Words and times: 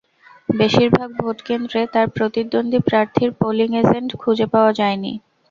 বেশির 0.49 0.89
ভাগ 0.91 1.09
ভোটকেন্দ্রে 1.19 1.81
তাঁর 1.93 2.07
প্রতিদ্বন্দ্বী 2.09 2.79
প্রার্থীর 2.87 3.29
পোলিং 3.39 3.69
এজেন্ট 3.81 4.09
খুঁজে 4.21 4.45
পাওয়া 4.53 4.71
যায়নি। 4.79 5.11